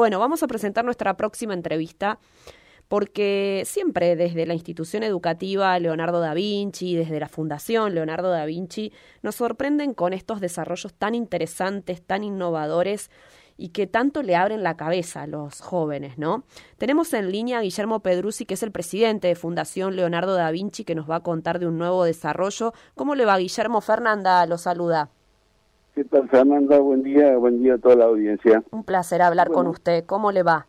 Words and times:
Bueno, 0.00 0.18
vamos 0.18 0.42
a 0.42 0.46
presentar 0.46 0.82
nuestra 0.82 1.18
próxima 1.18 1.52
entrevista 1.52 2.18
porque 2.88 3.64
siempre 3.66 4.16
desde 4.16 4.46
la 4.46 4.54
institución 4.54 5.02
educativa 5.02 5.78
Leonardo 5.78 6.20
da 6.20 6.32
Vinci, 6.32 6.96
desde 6.96 7.20
la 7.20 7.28
Fundación 7.28 7.94
Leonardo 7.94 8.30
da 8.30 8.46
Vinci, 8.46 8.94
nos 9.20 9.34
sorprenden 9.34 9.92
con 9.92 10.14
estos 10.14 10.40
desarrollos 10.40 10.94
tan 10.94 11.14
interesantes, 11.14 12.00
tan 12.00 12.24
innovadores 12.24 13.10
y 13.58 13.68
que 13.68 13.86
tanto 13.86 14.22
le 14.22 14.36
abren 14.36 14.62
la 14.62 14.78
cabeza 14.78 15.20
a 15.20 15.26
los 15.26 15.60
jóvenes, 15.60 16.16
¿no? 16.16 16.44
Tenemos 16.78 17.12
en 17.12 17.30
línea 17.30 17.58
a 17.58 17.60
Guillermo 17.60 18.00
Pedruzzi, 18.00 18.46
que 18.46 18.54
es 18.54 18.62
el 18.62 18.72
presidente 18.72 19.28
de 19.28 19.34
Fundación 19.34 19.96
Leonardo 19.96 20.32
da 20.32 20.50
Vinci, 20.50 20.82
que 20.82 20.94
nos 20.94 21.10
va 21.10 21.16
a 21.16 21.22
contar 21.22 21.58
de 21.58 21.66
un 21.66 21.76
nuevo 21.76 22.04
desarrollo. 22.04 22.72
¿Cómo 22.94 23.14
le 23.14 23.26
va, 23.26 23.36
Guillermo? 23.36 23.82
Fernanda 23.82 24.46
lo 24.46 24.56
saluda. 24.56 25.10
¿Qué 26.00 26.06
tal, 26.06 26.30
Fernanda? 26.30 26.78
Buen 26.78 27.02
día, 27.02 27.36
buen 27.36 27.62
día 27.62 27.74
a 27.74 27.78
toda 27.78 27.94
la 27.94 28.04
audiencia. 28.06 28.64
Un 28.70 28.84
placer 28.84 29.20
hablar 29.20 29.50
con 29.50 29.66
usted. 29.66 30.06
¿Cómo 30.06 30.32
le 30.32 30.42
va? 30.42 30.66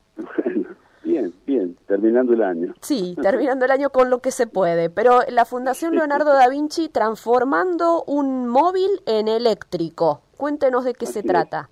Bien, 1.05 1.31
bien, 1.47 1.77
terminando 1.87 2.33
el 2.33 2.43
año. 2.43 2.73
Sí, 2.81 3.15
terminando 3.21 3.63
el 3.63 3.71
año 3.71 3.91
con 3.91 4.09
lo 4.09 4.19
que 4.19 4.31
se 4.31 4.45
puede, 4.45 4.89
pero 4.89 5.19
la 5.29 5.45
Fundación 5.45 5.95
Leonardo 5.95 6.33
da 6.33 6.49
Vinci 6.49 6.89
transformando 6.89 8.03
un 8.07 8.49
móvil 8.49 8.89
en 9.05 9.29
eléctrico. 9.29 10.19
Cuéntenos 10.35 10.83
de 10.83 10.95
qué 10.95 11.05
se 11.05 11.23
trata. 11.23 11.69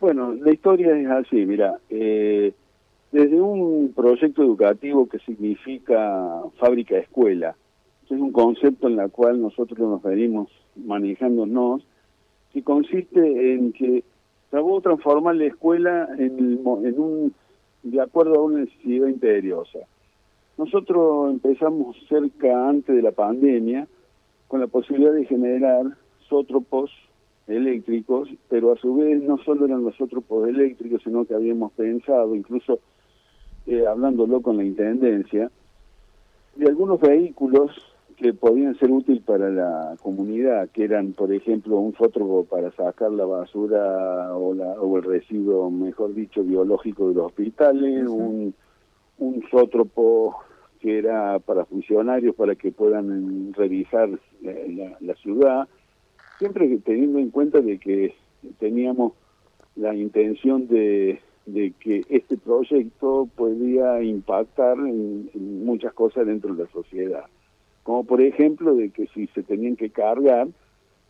Bueno, 0.00 0.32
la 0.32 0.52
historia 0.52 0.96
es 0.96 1.08
así, 1.08 1.44
mira, 1.44 1.80
eh, 1.90 2.54
desde 3.10 3.40
un 3.40 3.92
proyecto 3.92 4.40
educativo 4.40 5.08
que 5.08 5.18
significa 5.18 6.42
fábrica 6.60 6.96
escuela, 6.96 7.56
es 8.04 8.12
un 8.12 8.30
concepto 8.30 8.86
en 8.86 9.00
el 9.00 9.10
cual 9.10 9.42
nosotros 9.42 9.80
nos 9.80 10.00
venimos 10.00 10.48
manejándonos, 10.76 11.82
que 12.52 12.62
consiste 12.62 13.54
en 13.54 13.72
que 13.72 14.04
a 14.52 14.80
transformar 14.82 15.36
la 15.36 15.46
escuela 15.46 16.08
en, 16.18 16.60
en 16.84 17.00
un 17.00 17.34
de 17.82 18.00
acuerdo 18.00 18.34
a 18.34 18.44
una 18.44 18.60
necesidad 18.60 19.08
imperiosa. 19.08 19.80
Nosotros 20.58 21.32
empezamos 21.32 21.96
cerca 22.08 22.68
antes 22.68 22.94
de 22.94 23.02
la 23.02 23.12
pandemia 23.12 23.88
con 24.46 24.60
la 24.60 24.66
posibilidad 24.66 25.12
de 25.12 25.24
generar 25.24 25.96
sótropos 26.28 26.90
eléctricos, 27.48 28.28
pero 28.48 28.72
a 28.72 28.76
su 28.76 28.94
vez 28.94 29.22
no 29.22 29.38
solo 29.38 29.64
eran 29.64 29.82
los 29.82 29.96
sótropos 29.96 30.48
eléctricos, 30.48 31.02
sino 31.02 31.24
que 31.24 31.34
habíamos 31.34 31.72
pensado, 31.72 32.34
incluso 32.36 32.78
eh, 33.66 33.84
hablándolo 33.86 34.40
con 34.42 34.58
la 34.58 34.64
Intendencia, 34.64 35.50
de 36.56 36.66
algunos 36.66 37.00
vehículos 37.00 37.91
que 38.22 38.32
podían 38.32 38.78
ser 38.78 38.90
útiles 38.90 39.22
para 39.24 39.50
la 39.50 39.96
comunidad, 40.00 40.70
que 40.70 40.84
eran, 40.84 41.12
por 41.12 41.32
ejemplo, 41.32 41.76
un 41.78 41.92
fótropo 41.92 42.44
para 42.44 42.70
sacar 42.70 43.10
la 43.10 43.26
basura 43.26 44.34
o, 44.34 44.54
la, 44.54 44.80
o 44.80 44.96
el 44.96 45.02
residuo, 45.02 45.70
mejor 45.70 46.14
dicho, 46.14 46.42
biológico 46.42 47.08
de 47.08 47.14
los 47.14 47.26
hospitales, 47.26 48.08
un, 48.08 48.54
un 49.18 49.44
sótropo 49.50 50.36
que 50.80 50.98
era 50.98 51.38
para 51.40 51.64
funcionarios 51.64 52.34
para 52.34 52.54
que 52.54 52.72
puedan 52.72 53.52
revisar 53.54 54.08
la, 54.40 54.96
la, 55.00 55.14
ciudad, 55.16 55.68
siempre 56.38 56.78
teniendo 56.78 57.18
en 57.18 57.30
cuenta 57.30 57.60
de 57.60 57.78
que 57.78 58.14
teníamos 58.58 59.12
la 59.76 59.94
intención 59.94 60.66
de, 60.68 61.20
de 61.46 61.72
que 61.78 62.02
este 62.08 62.36
proyecto 62.36 63.28
podía 63.36 64.02
impactar 64.02 64.78
en 64.78 65.64
muchas 65.64 65.92
cosas 65.92 66.26
dentro 66.26 66.54
de 66.54 66.64
la 66.64 66.70
sociedad 66.70 67.24
como 67.82 68.04
por 68.04 68.20
ejemplo 68.20 68.74
de 68.74 68.90
que 68.90 69.06
si 69.08 69.26
se 69.28 69.42
tenían 69.42 69.76
que 69.76 69.90
cargar, 69.90 70.48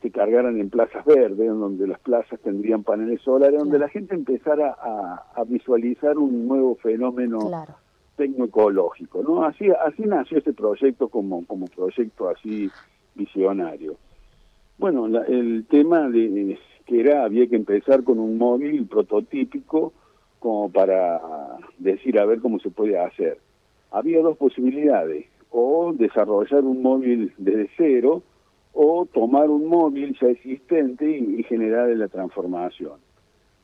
se 0.01 0.11
cargaran 0.11 0.59
en 0.61 0.71
plazas 0.71 1.05
verdes, 1.05 1.49
en 1.49 1.61
donde 1.61 1.87
las 1.87 2.01
plazas 2.01 2.41
tendrían 2.41 2.83
paneles 2.83 3.21
solares, 3.23 3.59
donde 3.59 3.79
la 3.79 3.89
gente 3.89 4.15
empezara 4.15 4.77
a, 4.81 5.45
visualizar 5.47 6.19
un 6.19 6.49
nuevo 6.49 6.77
fenómeno 6.77 7.39
tecnoecológico, 8.17 9.23
¿no? 9.23 9.45
Así, 9.45 9.69
así 9.71 10.03
nació 10.03 10.39
este 10.39 10.53
proyecto 10.53 11.09
como, 11.09 11.47
como 11.47 11.67
proyecto 11.67 12.29
así 12.29 12.71
visionario. 13.15 13.97
Bueno, 14.79 15.07
el 15.07 15.67
tema 15.69 16.09
de 16.09 16.59
que 16.87 17.01
era, 17.01 17.25
había 17.25 17.47
que 17.47 17.57
empezar 17.57 18.03
con 18.03 18.19
un 18.19 18.39
móvil 18.39 18.87
prototípico 18.87 19.93
como 20.41 20.71
para 20.71 21.21
decir 21.79 22.19
a 22.19 22.25
ver 22.25 22.41
cómo 22.41 22.59
se 22.59 22.71
puede 22.71 22.99
hacer. 22.99 23.39
Había 23.93 24.21
dos 24.21 24.37
posibilidades 24.37 25.27
o 25.53 25.93
desarrollar 25.93 26.65
un 26.65 26.83
móvil 26.83 27.33
desde 27.39 27.71
cero 27.77 28.23
o 28.73 29.07
tomar 29.07 29.51
un 29.51 29.69
móvil 29.69 30.17
ya 30.21 30.29
existente 30.29 31.09
y, 31.09 31.43
generar 31.45 31.89
la 31.91 32.09
transformación. 32.09 32.95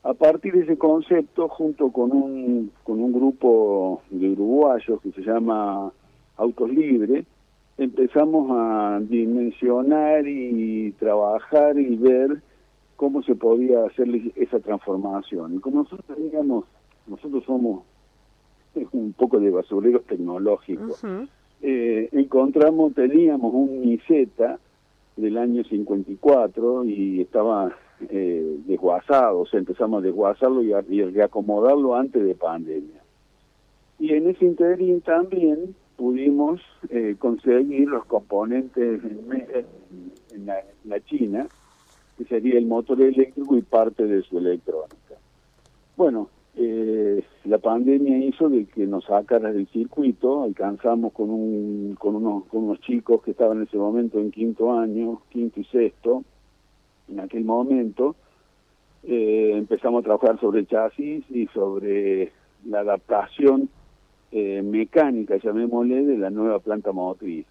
A 0.03 0.13
partir 0.13 0.53
de 0.53 0.61
ese 0.61 0.77
concepto, 0.77 1.49
junto 1.49 1.91
con 1.91 2.11
un, 2.11 2.71
con 2.83 3.01
un 3.01 3.11
grupo 3.11 4.01
de 4.11 4.29
uruguayos 4.29 5.01
que 5.01 5.11
se 5.11 5.21
llama 5.21 5.91
Autos 6.37 6.69
Libres, 6.69 7.25
empezamos 7.77 8.51
a 8.51 8.99
dimensionar 9.01 10.27
y 10.27 10.91
trabajar 10.99 11.77
y 11.79 11.95
ver 11.95 12.41
cómo 12.95 13.23
se 13.23 13.33
podía 13.33 13.85
hacer 13.85 14.07
esa 14.35 14.59
transformación. 14.59 15.55
Y 15.55 15.59
como 15.59 15.83
nosotros 15.83 16.17
digamos, 16.17 16.65
nosotros 17.07 17.43
somos 17.45 17.83
un 18.91 19.13
poco 19.13 19.39
de 19.39 19.49
basureros 19.49 20.03
tecnológicos, 20.05 21.01
eh, 21.61 22.09
encontramos, 22.11 22.93
teníamos 22.93 23.53
un 23.53 23.81
Miseta 23.81 24.59
del 25.17 25.37
año 25.37 25.63
54 25.63 26.85
y 26.85 27.21
estaba 27.21 27.75
eh, 28.09 28.59
desguazado, 28.65 29.41
o 29.41 29.45
sea, 29.45 29.59
empezamos 29.59 30.01
a 30.01 30.05
desguazarlo 30.05 30.63
y 30.63 30.71
a, 30.71 30.81
reacomodarlo 30.81 31.95
antes 31.95 32.23
de 32.23 32.35
pandemia. 32.35 33.01
Y 33.99 34.13
en 34.13 34.29
ese 34.29 34.45
interín 34.45 35.01
también 35.01 35.75
pudimos 35.97 36.61
eh, 36.89 37.17
conseguir 37.19 37.89
los 37.89 38.05
componentes 38.05 39.01
en, 39.03 40.45
la, 40.45 40.99
China, 41.01 41.47
que 42.17 42.23
sería 42.23 42.57
el 42.57 42.65
motor 42.65 43.01
eléctrico 43.01 43.57
y 43.57 43.61
parte 43.61 44.05
de 44.05 44.21
su 44.21 44.37
electrónica. 44.37 45.15
Bueno, 45.97 46.29
eh, 46.61 47.23
la 47.45 47.57
pandemia 47.57 48.17
hizo 48.17 48.49
de 48.49 48.65
que 48.65 48.85
nos 48.85 49.05
sacara 49.05 49.53
del 49.53 49.67
circuito, 49.67 50.43
alcanzamos 50.43 51.13
con, 51.13 51.29
un, 51.29 51.95
con, 51.97 52.17
unos, 52.17 52.45
con 52.47 52.65
unos 52.65 52.81
chicos 52.81 53.23
que 53.23 53.31
estaban 53.31 53.59
en 53.59 53.63
ese 53.63 53.77
momento 53.77 54.19
en 54.19 54.29
quinto 54.29 54.77
año, 54.77 55.21
quinto 55.29 55.61
y 55.61 55.63
sexto, 55.63 56.25
en 57.07 57.21
aquel 57.21 57.45
momento, 57.45 58.17
eh, 59.03 59.53
empezamos 59.55 60.01
a 60.01 60.03
trabajar 60.03 60.37
sobre 60.41 60.59
el 60.59 60.67
chasis 60.67 61.23
y 61.29 61.47
sobre 61.47 62.33
la 62.65 62.81
adaptación 62.81 63.69
eh, 64.33 64.61
mecánica, 64.61 65.37
llamémosle, 65.37 66.03
de 66.03 66.17
la 66.17 66.29
nueva 66.29 66.59
planta 66.59 66.91
motriz. 66.91 67.45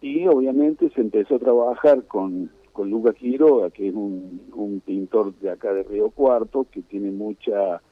Y 0.00 0.26
obviamente 0.26 0.88
se 0.94 1.02
empezó 1.02 1.34
a 1.34 1.40
trabajar 1.40 2.04
con, 2.04 2.50
con 2.72 2.88
Luca 2.88 3.12
Quiroga, 3.12 3.68
que 3.68 3.88
es 3.88 3.94
un 3.94 4.82
pintor 4.86 5.34
de 5.34 5.50
acá 5.50 5.74
de 5.74 5.82
Río 5.82 6.08
Cuarto, 6.08 6.64
que 6.72 6.80
tiene 6.80 7.10
mucha 7.10 7.82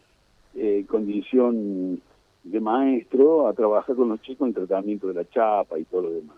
eh, 0.56 0.84
condición 0.88 2.00
de 2.44 2.60
maestro 2.60 3.46
a 3.46 3.52
trabajar 3.52 3.96
con 3.96 4.08
los 4.08 4.22
chicos 4.22 4.48
en 4.48 4.54
tratamiento 4.54 5.08
de 5.08 5.14
la 5.14 5.28
chapa 5.28 5.78
y 5.78 5.84
todo 5.84 6.02
lo 6.02 6.10
demás. 6.12 6.36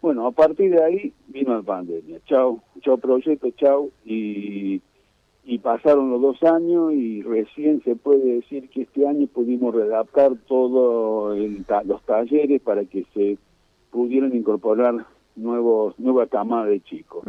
Bueno, 0.00 0.26
a 0.26 0.32
partir 0.32 0.70
de 0.70 0.82
ahí 0.82 1.12
vino 1.28 1.54
la 1.54 1.62
pandemia. 1.62 2.20
Chao, 2.26 2.60
chao 2.80 2.98
proyecto, 2.98 3.50
chao. 3.52 3.88
Y, 4.04 4.82
y 5.44 5.58
pasaron 5.58 6.10
los 6.10 6.20
dos 6.20 6.42
años 6.42 6.92
y 6.92 7.22
recién 7.22 7.82
se 7.82 7.96
puede 7.96 8.34
decir 8.34 8.68
que 8.68 8.82
este 8.82 9.06
año 9.06 9.26
pudimos 9.28 9.74
readaptar 9.74 10.32
todos 10.46 11.38
los 11.84 12.02
talleres 12.02 12.60
para 12.62 12.84
que 12.84 13.04
se 13.14 13.38
pudieran 13.90 14.34
incorporar 14.34 15.06
nuevos 15.36 15.98
nueva 15.98 16.26
camada 16.26 16.66
de 16.66 16.80
chicos. 16.80 17.24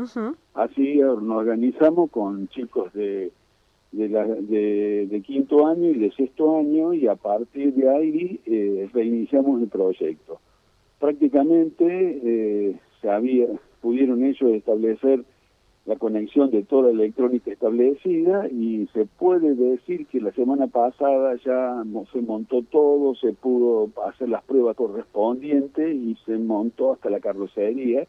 Así 0.53 0.97
nos 0.97 1.37
organizamos 1.37 2.11
con 2.11 2.47
chicos 2.49 2.91
de 2.93 3.31
de, 3.93 4.09
la, 4.09 4.25
de, 4.25 5.23
quinto 5.25 5.67
año 5.67 5.91
y 5.91 5.99
de 5.99 6.11
sexto 6.11 6.57
año 6.57 6.93
y 6.93 7.07
a 7.07 7.15
partir 7.15 7.73
de 7.75 7.89
ahí 7.89 8.39
eh, 8.45 8.89
reiniciamos 8.91 9.61
el 9.61 9.69
proyecto. 9.69 10.39
Prácticamente 10.99 11.85
eh, 12.23 12.75
se 13.01 13.09
había, 13.09 13.47
pudieron 13.81 14.23
ellos 14.23 14.51
establecer 14.51 15.23
la 15.85 15.97
conexión 15.97 16.49
de 16.49 16.63
toda 16.63 16.91
la 16.91 17.03
electrónica 17.03 17.51
establecida 17.51 18.47
y 18.47 18.87
se 18.93 19.05
puede 19.05 19.53
decir 19.53 20.07
que 20.07 20.21
la 20.21 20.31
semana 20.31 20.67
pasada 20.67 21.35
ya 21.45 21.83
se 22.11 22.21
montó 22.21 22.63
todo, 22.63 23.15
se 23.15 23.33
pudo 23.33 23.89
hacer 24.07 24.29
las 24.29 24.43
pruebas 24.43 24.75
correspondientes 24.75 25.93
y 25.93 26.17
se 26.25 26.37
montó 26.37 26.93
hasta 26.93 27.09
la 27.09 27.19
carrocería. 27.19 28.07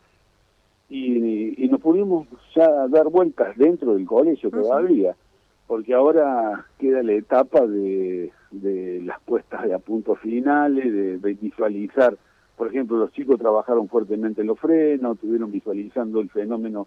Y, 0.88 1.64
y 1.64 1.68
nos 1.68 1.80
pudimos 1.80 2.28
ya 2.54 2.86
dar 2.88 3.08
vueltas 3.08 3.56
dentro 3.56 3.94
del 3.94 4.06
colegio 4.06 4.50
todavía 4.50 5.16
porque 5.66 5.94
ahora 5.94 6.66
queda 6.78 7.02
la 7.02 7.12
etapa 7.12 7.66
de, 7.66 8.32
de 8.50 9.02
las 9.02 9.20
puestas 9.20 9.64
de 9.64 9.74
a 9.74 9.78
punto 9.78 10.14
finales, 10.14 11.20
de, 11.20 11.34
visualizar, 11.34 12.16
por 12.56 12.68
ejemplo, 12.68 12.98
los 12.98 13.12
chicos 13.12 13.38
trabajaron 13.38 13.88
fuertemente 13.88 14.42
en 14.42 14.48
los 14.48 14.58
frenos, 14.58 15.14
estuvieron 15.14 15.50
visualizando 15.50 16.20
el 16.20 16.30
fenómeno 16.30 16.86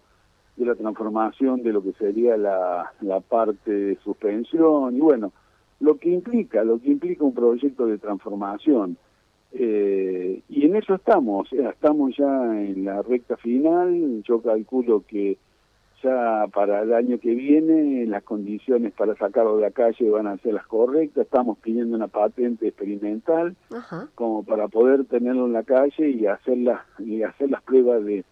de 0.56 0.64
la 0.64 0.74
transformación 0.74 1.62
de 1.62 1.72
lo 1.72 1.82
que 1.82 1.92
sería 1.92 2.36
la, 2.36 2.92
la 3.00 3.20
parte 3.20 3.70
de 3.70 3.96
suspensión, 3.96 4.96
y 4.96 5.00
bueno, 5.00 5.32
lo 5.80 5.96
que 5.98 6.10
implica, 6.10 6.64
lo 6.64 6.80
que 6.80 6.90
implica 6.90 7.24
un 7.24 7.34
proyecto 7.34 7.86
de 7.86 7.98
transformación. 7.98 8.96
Eh, 9.52 10.42
y 10.48 10.66
en 10.66 10.76
eso 10.76 10.94
estamos, 10.94 11.52
estamos 11.52 12.16
ya 12.16 12.62
en 12.62 12.84
la 12.84 13.02
recta 13.02 13.36
final, 13.36 14.22
yo 14.24 14.42
calculo 14.42 15.04
que 15.06 15.38
ya 16.02 16.46
para 16.52 16.82
el 16.82 16.92
año 16.92 17.18
que 17.18 17.34
viene 17.34 18.06
las 18.06 18.22
condiciones 18.22 18.92
para 18.92 19.14
sacarlo 19.16 19.56
de 19.56 19.62
la 19.62 19.70
calle 19.70 20.10
van 20.10 20.26
a 20.26 20.36
ser 20.38 20.54
las 20.54 20.66
correctas, 20.66 21.24
estamos 21.24 21.58
pidiendo 21.58 21.96
una 21.96 22.08
patente 22.08 22.68
experimental 22.68 23.56
como 24.14 24.42
para 24.44 24.68
poder 24.68 25.04
tenerlo 25.06 25.46
en 25.46 25.52
la 25.52 25.62
calle 25.64 26.10
y 26.10 26.26
hacer 26.26 26.58
las, 26.58 26.80
y 26.98 27.22
hacer 27.22 27.50
las 27.50 27.62
pruebas 27.62 28.04
de, 28.04 28.24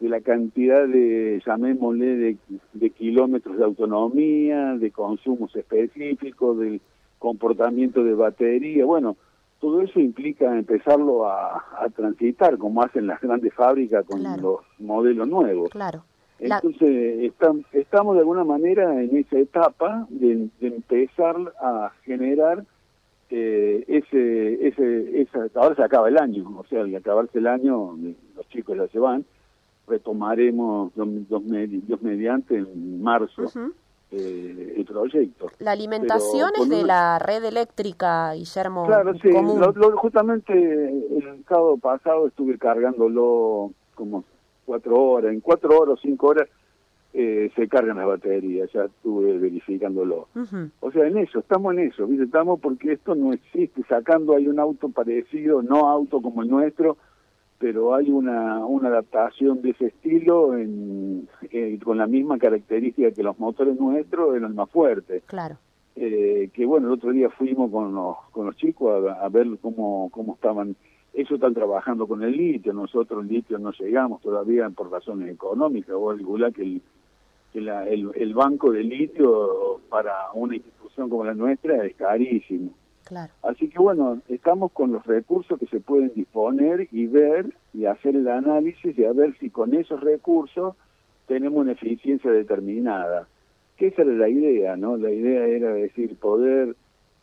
de 0.00 0.08
la 0.08 0.20
cantidad 0.20 0.86
de, 0.86 1.42
llamémosle, 1.46 2.16
de, 2.16 2.36
de 2.72 2.90
kilómetros 2.90 3.56
de 3.58 3.64
autonomía, 3.64 4.74
de 4.74 4.90
consumos 4.90 5.54
específicos, 5.54 6.58
del 6.58 6.80
comportamiento 7.18 8.04
de 8.04 8.14
batería, 8.14 8.84
bueno, 8.84 9.16
todo 9.60 9.80
eso 9.80 9.98
implica 9.98 10.54
empezarlo 10.58 11.26
a, 11.26 11.64
a 11.80 11.88
transitar 11.88 12.58
como 12.58 12.82
hacen 12.82 13.06
las 13.06 13.18
grandes 13.20 13.54
fábricas 13.54 14.04
con 14.04 14.22
los 14.22 14.60
modelos 14.78 15.26
nuevos. 15.26 15.70
Claro. 15.70 16.04
Entonces, 16.52 17.32
estamos 17.72 18.14
de 18.14 18.20
alguna 18.20 18.44
manera 18.44 19.02
en 19.02 19.16
esa 19.16 19.38
etapa 19.38 20.06
de, 20.10 20.48
empezar 20.60 21.36
a 21.60 21.90
generar 22.04 22.64
eh, 23.30 23.84
ese, 23.88 24.68
ese, 24.68 25.22
esa, 25.22 25.46
ahora 25.54 25.74
se 25.74 25.82
acaba 25.82 26.08
el 26.08 26.18
año, 26.18 26.44
o 26.58 26.64
sea, 26.66 26.82
al 26.82 26.94
acabarse 26.94 27.38
el 27.38 27.46
año, 27.46 27.96
los 28.36 28.48
chicos 28.50 28.76
ya 28.76 28.86
se 28.88 28.98
van, 28.98 29.24
retomaremos 29.88 30.94
dos, 30.94 31.08
dos, 31.28 31.42
mediante 32.02 32.58
en 32.58 33.02
marzo 33.02 33.50
eh, 34.10 34.74
el 34.76 34.84
proyecto. 34.84 35.50
La 35.60 35.72
alimentación 35.72 36.50
es 36.60 36.68
de 36.68 36.82
la 36.82 37.18
red 37.18 37.42
eléctrica, 37.42 38.34
Guillermo. 38.34 38.86
Claro, 38.86 39.14
sí, 39.14 39.30
justamente 39.94 40.52
el 40.52 41.42
sábado 41.48 41.78
pasado 41.78 42.26
estuve 42.28 42.58
cargándolo 42.58 43.72
como 43.94 44.24
cuatro 44.64 45.00
horas, 45.00 45.32
en 45.32 45.40
cuatro 45.40 45.78
horas 45.78 45.94
o 45.94 46.02
cinco 46.02 46.28
horas 46.28 46.48
eh, 47.12 47.50
se 47.54 47.68
cargan 47.68 47.98
las 47.98 48.06
baterías, 48.06 48.70
ya 48.72 48.86
estuve 48.86 49.38
verificándolo. 49.38 50.26
O 50.80 50.90
sea, 50.90 51.06
en 51.06 51.18
eso, 51.18 51.38
estamos 51.38 51.72
en 51.74 51.80
eso, 51.80 52.08
estamos 52.20 52.58
porque 52.58 52.92
esto 52.92 53.14
no 53.14 53.32
existe, 53.32 53.82
sacando 53.88 54.34
hay 54.34 54.48
un 54.48 54.58
auto 54.58 54.88
parecido, 54.88 55.62
no 55.62 55.88
auto 55.88 56.20
como 56.20 56.42
el 56.42 56.48
nuestro, 56.48 56.96
pero 57.58 57.94
hay 57.94 58.10
una, 58.10 58.66
una 58.66 58.88
adaptación 58.88 59.62
de 59.62 59.70
ese 59.70 59.86
estilo 59.86 60.58
en, 60.58 61.28
eh, 61.50 61.78
con 61.84 61.98
la 61.98 62.08
misma 62.08 62.36
característica 62.36 63.12
que 63.12 63.22
los 63.22 63.38
motores 63.38 63.78
nuestros, 63.78 64.36
eran 64.36 64.56
más 64.56 64.68
fuertes. 64.70 65.22
Claro. 65.26 65.56
Eh, 65.96 66.50
que 66.52 66.66
bueno, 66.66 66.88
el 66.88 66.94
otro 66.94 67.12
día 67.12 67.30
fuimos 67.30 67.70
con 67.70 67.94
los, 67.94 68.16
con 68.32 68.46
los 68.46 68.56
chicos 68.56 69.06
a, 69.08 69.24
a 69.24 69.28
ver 69.28 69.46
cómo, 69.62 70.08
cómo 70.10 70.34
estaban 70.34 70.74
ellos 71.14 71.32
están 71.32 71.54
trabajando 71.54 72.06
con 72.06 72.22
el 72.22 72.32
litio, 72.32 72.72
nosotros 72.72 73.22
el 73.22 73.28
litio 73.28 73.58
no 73.58 73.70
llegamos 73.72 74.20
todavía 74.20 74.68
por 74.70 74.90
razones 74.90 75.32
económicas, 75.32 75.94
o 75.94 76.10
alguna 76.10 76.50
que 76.50 76.62
el, 76.62 76.82
que 77.52 77.60
la, 77.60 77.88
el, 77.88 78.10
el, 78.16 78.34
banco 78.34 78.72
de 78.72 78.82
litio 78.82 79.80
para 79.88 80.32
una 80.34 80.56
institución 80.56 81.08
como 81.08 81.24
la 81.24 81.34
nuestra 81.34 81.86
es 81.86 81.94
carísimo. 81.94 82.70
Claro. 83.04 83.32
Así 83.42 83.68
que 83.68 83.78
bueno, 83.78 84.22
estamos 84.28 84.72
con 84.72 84.90
los 84.90 85.06
recursos 85.06 85.58
que 85.60 85.66
se 85.66 85.78
pueden 85.78 86.12
disponer 86.14 86.88
y 86.90 87.06
ver 87.06 87.54
y 87.72 87.84
hacer 87.84 88.16
el 88.16 88.26
análisis 88.28 88.98
y 88.98 89.04
a 89.04 89.12
ver 89.12 89.36
si 89.38 89.50
con 89.50 89.74
esos 89.74 90.00
recursos 90.00 90.74
tenemos 91.26 91.60
una 91.60 91.72
eficiencia 91.72 92.30
determinada. 92.30 93.28
Que 93.76 93.88
esa 93.88 94.02
era 94.02 94.12
la 94.12 94.28
idea, 94.28 94.76
¿no? 94.76 94.96
La 94.96 95.10
idea 95.10 95.46
era 95.46 95.74
decir, 95.74 96.16
poder 96.16 96.76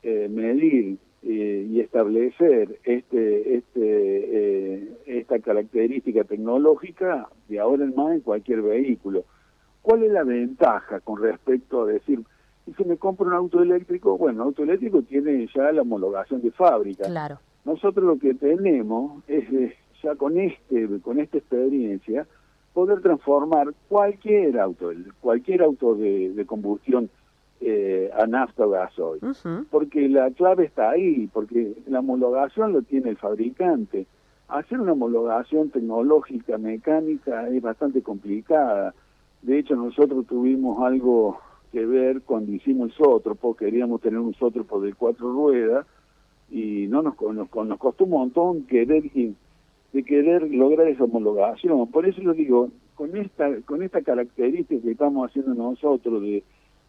eh, 0.04 0.30
medir 0.30 0.98
eh, 1.24 1.68
y 1.70 1.80
establecer 1.80 2.80
este, 2.84 3.56
este, 3.58 3.76
eh, 3.76 4.98
esta 5.06 5.38
característica 5.40 6.24
tecnológica 6.24 7.30
de 7.48 7.60
ahora 7.60 7.84
en 7.84 7.96
más 7.96 8.14
en 8.14 8.22
cualquier 8.22 8.64
vehículo. 8.64 9.26
¿Cuál 9.84 10.04
es 10.04 10.12
la 10.12 10.24
ventaja 10.24 11.00
con 11.00 11.22
respecto 11.22 11.84
a 11.84 11.86
decir, 11.86 12.22
si 12.76 12.84
me 12.86 12.98
compro 12.98 13.28
un 13.28 13.34
auto 13.34 13.62
eléctrico? 13.62 14.18
Bueno, 14.18 14.42
el 14.42 14.48
auto 14.48 14.64
eléctrico 14.64 15.04
tiene 15.04 15.48
ya 15.54 15.72
la 15.72 15.84
homologación 15.84 16.42
de 16.42 16.50
fábrica. 16.52 17.06
Claro. 17.06 17.40
Nosotros 17.66 18.04
lo 18.04 18.18
que 18.18 18.34
tenemos 18.34 19.24
es 19.28 19.46
ya 20.02 20.16
con 20.16 20.40
este 20.40 20.88
con 21.02 21.20
esta 21.20 21.38
experiencia 21.38 22.26
poder 22.74 23.02
transformar 23.02 23.74
cualquier 23.90 24.58
auto, 24.60 24.92
cualquier 25.20 25.62
auto 25.62 25.94
de, 25.94 26.30
de 26.34 26.46
combustión 26.46 27.12
eh, 27.62 28.10
a 28.18 28.26
nafta 28.26 28.66
o 28.66 28.70
gasoil. 28.72 29.22
Porque 29.70 30.10
la 30.10 30.32
clave 30.32 30.66
está 30.66 30.90
ahí, 30.90 31.30
porque 31.32 31.74
la 31.88 32.00
homologación 32.00 32.74
lo 32.74 32.82
tiene 32.82 33.12
el 33.12 33.18
fabricante. 33.18 34.08
Hacer 34.48 34.82
una 34.82 34.94
homologación 34.94 35.70
tecnológica, 35.70 36.58
mecánica, 36.58 37.48
es 37.48 37.62
bastante 37.62 38.02
complicada. 38.02 38.96
De 39.44 39.60
hecho, 39.60 39.76
nosotros 39.76 40.26
tuvimos 40.26 40.84
algo 40.84 41.40
que 41.72 41.86
ver 41.86 42.22
cuando 42.24 42.52
hicimos 42.52 42.90
el 42.90 42.96
sótropo, 42.96 43.56
queríamos 43.56 44.02
tener 44.02 44.20
un 44.20 44.34
sótropo 44.34 44.82
de 44.82 44.94
cuatro 44.94 45.32
ruedas 45.32 45.86
y 46.50 46.88
no 46.88 47.02
nos, 47.02 47.20
nos, 47.22 47.48
nos 47.54 47.78
costó 47.78 48.04
un 48.04 48.10
montón 48.10 48.64
querer 48.64 49.04
de 49.94 50.04
querer 50.04 50.50
lograr 50.52 50.88
esa 50.88 51.04
homologación. 51.04 51.88
Por 51.92 52.06
eso 52.06 52.22
yo 52.22 52.34
digo, 52.34 52.70
con 52.96 53.16
esta 53.16 53.50
con 53.66 53.84
esta 53.84 54.02
característica 54.02 54.82
que 54.82 54.92
estamos 54.92 55.30
haciendo 55.30 55.54
nosotros 55.54 56.22
de 56.22 56.44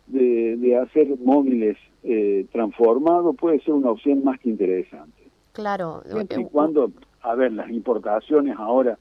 de, 0.07 0.77
hacer 0.77 1.09
móviles 1.25 1.77
eh, 2.03 2.47
transformados 2.53 3.37
puede 3.37 3.61
ser 3.61 3.75
una 3.75 3.91
opción 3.91 4.25
más 4.25 4.39
que 4.41 4.51
interesante. 4.51 5.23
Claro. 5.53 6.03
Siempre 6.07 6.43
y 6.43 6.45
cuando, 6.47 6.91
a 7.23 7.35
ver, 7.35 7.53
las 7.53 7.71
importaciones 7.71 8.57
ahora, 8.59 8.99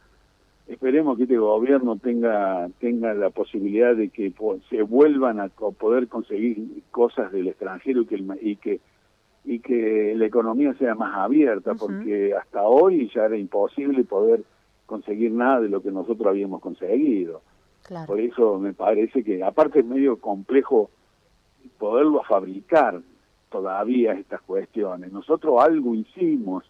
esperemos 0.67 1.17
que 1.17 1.23
este 1.23 1.37
gobierno 1.37 1.97
tenga 1.97 2.69
tenga 2.79 3.13
la 3.13 3.29
posibilidad 3.29 3.95
de 3.95 4.09
que 4.09 4.33
se 4.69 4.81
vuelvan 4.83 5.39
a 5.39 5.49
poder 5.49 6.07
conseguir 6.07 6.83
cosas 6.91 7.31
del 7.31 7.47
extranjero 7.47 8.01
y 8.01 8.05
que, 8.05 8.15
y 8.41 8.55
que 8.57 8.79
y 9.43 9.59
que 9.59 10.13
la 10.15 10.25
economía 10.25 10.73
sea 10.75 10.95
más 10.95 11.15
abierta, 11.17 11.73
porque 11.73 12.33
hasta 12.35 12.63
hoy 12.63 13.09
ya 13.13 13.25
era 13.25 13.37
imposible 13.37 14.03
poder 14.03 14.43
conseguir 14.85 15.31
nada 15.31 15.61
de 15.61 15.69
lo 15.69 15.81
que 15.81 15.91
nosotros 15.91 16.27
habíamos 16.27 16.61
conseguido. 16.61 17.41
Por 18.07 18.19
eso 18.19 18.59
me 18.59 18.73
parece 18.73 19.23
que, 19.23 19.43
aparte 19.43 19.79
es 19.79 19.85
medio 19.85 20.19
complejo 20.19 20.89
poderlo 21.77 22.23
fabricar 22.23 23.01
todavía 23.49 24.13
estas 24.13 24.41
cuestiones. 24.41 25.11
Nosotros 25.11 25.61
algo 25.61 25.93
hicimos, 25.93 26.63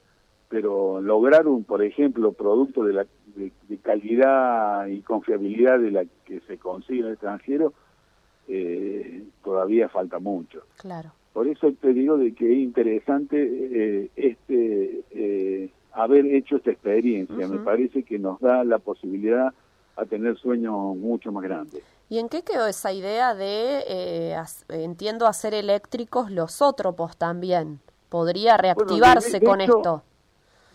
pero 0.50 1.00
lograr 1.02 1.48
un, 1.48 1.64
por 1.64 1.84
ejemplo, 1.84 2.34
producto 2.34 2.84
de, 2.84 2.94
la, 2.94 3.06
de, 3.36 3.78
calidad 3.78 4.88
y 4.88 5.02
confiabilidad 5.02 5.80
de 5.80 5.92
la 5.92 6.06
que 6.26 6.40
se 6.42 6.58
consigue 6.58 7.02
en 7.02 7.06
el 7.08 7.12
extranjero, 7.14 7.74
eh, 8.48 9.24
todavía 9.44 9.90
falta 9.90 10.20
mucho. 10.20 10.64
Claro. 10.78 11.12
Por 11.34 11.48
eso 11.48 11.72
te 11.80 11.94
digo 11.94 12.18
de 12.18 12.34
que 12.34 12.52
es 12.52 12.58
interesante 12.58 13.38
eh, 13.42 14.10
este 14.16 15.04
eh, 15.12 15.70
haber 15.94 16.26
hecho 16.26 16.58
esta 16.58 16.72
experiencia. 16.72 17.48
Me 17.48 17.60
parece 17.60 18.04
que 18.04 18.20
nos 18.20 18.40
da 18.42 18.64
la 18.64 18.80
posibilidad 18.80 19.54
a 20.02 20.06
tener 20.06 20.38
sueños 20.38 20.74
mucho 20.98 21.32
más 21.32 21.44
grandes. 21.44 21.84
¿Y 22.10 22.18
en 22.18 22.28
qué 22.28 22.42
quedó 22.42 22.68
esa 22.68 22.92
idea 22.92 23.36
de, 23.36 23.84
eh, 23.88 24.36
entiendo, 24.70 25.28
hacer 25.28 25.54
eléctricos 25.54 26.32
los 26.32 26.62
ótropos 26.62 27.18
también? 27.18 27.80
¿Podría 28.10 28.58
reactivarse 28.58 29.40
con 29.42 29.62
esto? 29.62 30.04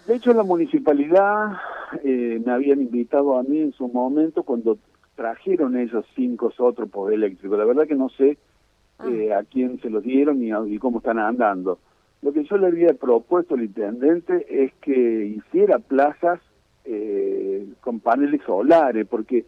De 0.06 0.14
hecho, 0.14 0.33
la 0.33 0.45
municipalidad 0.45 1.59
eh, 2.04 2.40
me 2.45 2.52
habían 2.52 2.80
invitado 2.80 3.37
a 3.37 3.42
mí 3.42 3.59
en 3.59 3.73
su 3.73 3.88
momento 3.88 4.45
cuando 4.45 4.78
trajeron 5.16 5.76
esos 5.76 6.06
cinco 6.14 6.52
ótropos 6.56 7.12
eléctricos. 7.12 7.59
La 7.59 7.64
verdad 7.64 7.87
que 7.87 7.97
no 7.97 8.09
sé 8.11 8.38
ah. 8.99 9.09
eh, 9.09 9.35
a 9.35 9.42
quién 9.42 9.80
se 9.80 9.90
los 9.90 10.02
dieron 10.02 10.42
y, 10.42 10.52
y 10.75 10.78
cómo 10.78 10.99
están 10.99 11.18
andando. 11.18 11.78
Lo 12.23 12.33
que 12.33 12.45
yo 12.45 12.56
le 12.56 12.68
había 12.68 12.95
propuesto 12.95 13.54
al 13.54 13.64
intendente 13.64 14.47
es 14.49 14.73
que 14.80 15.26
hiciera 15.26 15.78
plazas 15.80 16.40
eh, 16.87 17.66
con 17.81 18.00
paneles 18.00 18.40
solares, 18.47 19.07
porque 19.07 19.45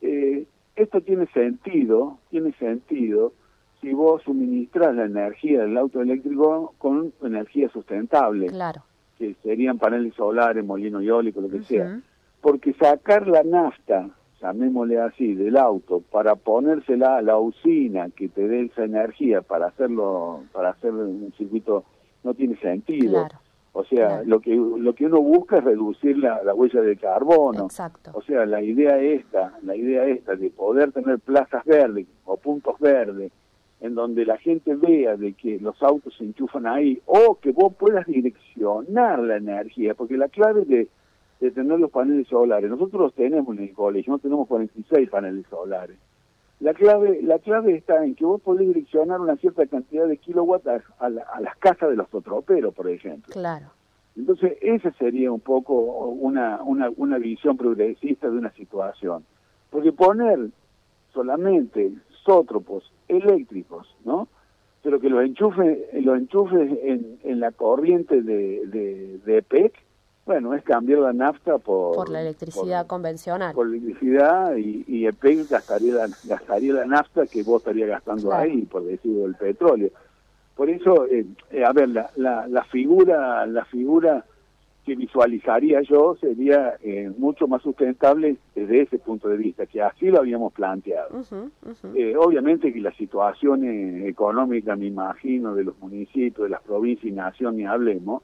eh, 0.00 0.46
esto 0.76 1.00
tiene 1.00 1.26
sentido, 1.26 2.18
tiene 2.30 2.52
sentido 2.52 3.32
si 3.80 3.92
vos 3.92 4.22
suministras 4.22 4.94
la 4.94 5.04
energía 5.04 5.62
del 5.62 5.76
auto 5.76 6.00
eléctrico 6.00 6.74
con 6.78 7.12
energía 7.22 7.68
sustentable, 7.68 8.46
claro. 8.46 8.82
que 9.18 9.34
serían 9.42 9.78
paneles 9.78 10.14
solares, 10.14 10.64
molino 10.64 11.00
eólico, 11.00 11.40
lo 11.40 11.50
que 11.50 11.62
sea. 11.62 12.00
Porque 12.40 12.72
sacar 12.74 13.26
la 13.26 13.42
nafta, 13.42 14.08
llamémosle 14.40 15.00
así, 15.00 15.34
del 15.34 15.56
auto 15.56 16.02
para 16.10 16.34
ponérsela 16.34 17.16
a 17.16 17.22
la 17.22 17.36
usina 17.38 18.08
que 18.10 18.28
te 18.28 18.48
dé 18.48 18.62
esa 18.62 18.84
energía 18.84 19.42
para 19.42 19.66
hacerlo, 19.66 20.44
para 20.52 20.70
hacer 20.70 20.92
un 20.92 21.32
circuito, 21.36 21.84
no 22.22 22.32
tiene 22.32 22.56
sentido. 22.56 23.26
Claro. 23.26 23.43
O 23.76 23.84
sea, 23.84 24.22
lo 24.24 24.38
que 24.38 24.54
lo 24.54 24.94
que 24.94 25.06
uno 25.06 25.20
busca 25.20 25.58
es 25.58 25.64
reducir 25.64 26.16
la, 26.18 26.54
huella 26.54 26.80
de 26.80 26.96
carbono. 26.96 27.64
Exacto. 27.64 28.12
O 28.14 28.22
sea, 28.22 28.46
la 28.46 28.62
idea 28.62 28.98
esta, 28.98 29.58
la 29.64 29.74
idea 29.74 30.04
esta 30.06 30.36
de 30.36 30.48
poder 30.50 30.92
tener 30.92 31.18
plazas 31.18 31.64
verdes 31.64 32.06
o 32.24 32.36
puntos 32.36 32.78
verdes 32.78 33.32
en 33.80 33.96
donde 33.96 34.24
la 34.24 34.38
gente 34.38 34.76
vea 34.76 35.16
de 35.16 35.32
que 35.32 35.58
los 35.58 35.82
autos 35.82 36.14
se 36.16 36.22
enchufan 36.22 36.68
ahí 36.68 37.02
o 37.04 37.36
que 37.40 37.50
vos 37.50 37.74
puedas 37.74 38.06
direccionar 38.06 39.18
la 39.18 39.38
energía, 39.38 39.94
porque 39.94 40.16
la 40.16 40.28
clave 40.28 40.64
de, 40.64 40.88
de 41.40 41.50
tener 41.50 41.80
los 41.80 41.90
paneles 41.90 42.28
solares, 42.28 42.70
nosotros 42.70 43.02
los 43.02 43.14
tenemos 43.14 43.56
en 43.56 43.64
el 43.64 43.74
colegio, 43.74 44.12
no 44.12 44.20
tenemos 44.20 44.46
46 44.46 45.10
paneles 45.10 45.46
solares. 45.50 45.96
La 46.64 46.72
clave, 46.72 47.20
la 47.22 47.38
clave 47.40 47.76
está 47.76 48.02
en 48.02 48.14
que 48.14 48.24
vos 48.24 48.40
podés 48.40 48.66
direccionar 48.66 49.20
una 49.20 49.36
cierta 49.36 49.66
cantidad 49.66 50.06
de 50.06 50.16
kilowatts 50.16 50.66
a, 50.98 51.10
las 51.10 51.56
casas 51.58 51.90
de 51.90 51.94
los 51.94 52.08
fotroperos, 52.08 52.72
por 52.72 52.88
ejemplo. 52.88 53.34
Claro. 53.34 53.66
Entonces, 54.16 54.56
esa 54.62 54.90
sería 54.92 55.30
un 55.30 55.40
poco 55.40 55.74
una, 55.74 56.62
una, 56.62 56.88
una 56.96 57.18
visión 57.18 57.58
progresista 57.58 58.30
de 58.30 58.38
una 58.38 58.50
situación. 58.52 59.26
Porque 59.68 59.92
poner 59.92 60.48
solamente 61.12 61.92
sótropos 62.24 62.90
eléctricos, 63.08 63.94
¿no? 64.06 64.28
Pero 64.82 65.00
que 65.00 65.10
los 65.10 65.22
enchufes, 65.22 65.80
los 66.02 66.16
enchufes 66.16 66.78
en, 66.82 67.18
en 67.24 67.40
la 67.40 67.52
corriente 67.52 68.22
de, 68.22 68.66
de, 68.68 69.18
de 69.18 69.36
EPEC, 69.36 69.83
bueno, 70.26 70.54
es 70.54 70.62
cambiar 70.62 71.00
la 71.00 71.12
nafta 71.12 71.58
por... 71.58 71.94
Por 71.94 72.08
la 72.08 72.22
electricidad 72.22 72.86
convencional. 72.86 73.54
Por 73.54 73.66
electricidad 73.66 74.56
y, 74.56 74.84
y 74.86 75.06
EPEC 75.06 75.50
gastaría 75.50 75.94
la, 75.94 76.08
gastaría 76.24 76.72
la 76.72 76.86
nafta 76.86 77.26
que 77.26 77.42
vos 77.42 77.60
estarías 77.60 77.88
gastando 77.88 78.32
ahí, 78.32 78.62
por 78.62 78.84
decirlo, 78.84 79.26
el 79.26 79.34
petróleo. 79.34 79.90
Por 80.56 80.70
eso, 80.70 81.06
eh, 81.06 81.26
eh, 81.50 81.64
a 81.64 81.72
ver, 81.72 81.88
la, 81.90 82.10
la, 82.16 82.46
la, 82.46 82.64
figura, 82.64 83.44
la 83.46 83.64
figura 83.66 84.24
que 84.84 84.94
visualizaría 84.94 85.80
yo 85.82 86.16
sería 86.20 86.74
eh, 86.82 87.10
mucho 87.16 87.48
más 87.48 87.62
sustentable 87.62 88.36
desde 88.54 88.82
ese 88.82 88.98
punto 88.98 89.28
de 89.28 89.36
vista, 89.36 89.66
que 89.66 89.82
así 89.82 90.06
lo 90.06 90.18
habíamos 90.18 90.52
planteado. 90.52 91.22
Eh, 91.94 92.14
obviamente 92.16 92.72
que 92.72 92.80
la 92.80 92.92
situación 92.92 93.64
económica, 94.06 94.76
me 94.76 94.86
imagino, 94.86 95.54
de 95.54 95.64
los 95.64 95.78
municipios, 95.80 96.44
de 96.44 96.50
las 96.50 96.62
provincias 96.62 97.06
y 97.06 97.12
nación, 97.12 97.56
ni 97.56 97.64
hablemos, 97.64 98.22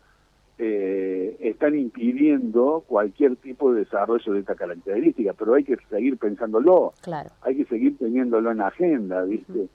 eh, 0.60 1.36
están 1.40 1.78
impidiendo 1.78 2.84
cualquier 2.86 3.36
tipo 3.36 3.72
de 3.72 3.80
desarrollo 3.80 4.32
de 4.32 4.40
esta 4.40 4.54
característica, 4.54 5.32
pero 5.32 5.54
hay 5.54 5.64
que 5.64 5.76
seguir 5.88 6.18
pensándolo, 6.18 6.92
claro. 7.00 7.30
hay 7.42 7.56
que 7.56 7.64
seguir 7.64 7.96
teniéndolo 7.96 8.50
en 8.50 8.60
agenda, 8.60 9.22
¿viste? 9.22 9.68